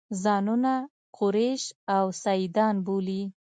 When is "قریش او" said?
1.17-2.05